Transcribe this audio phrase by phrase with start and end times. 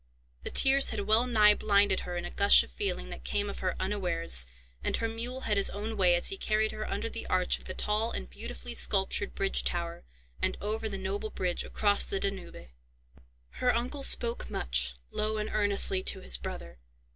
[0.41, 3.57] The tears had well nigh blinded her in a gush of feeling that came on
[3.57, 4.47] her unawares,
[4.83, 7.65] and her mule had his own way as he carried her under the arch of
[7.65, 10.03] the tall and beautifully sculptured bridge tower,
[10.41, 12.69] and over the noble bridge across the Danube.
[13.51, 16.79] Her uncle spoke much, low and earnestly, to his brother.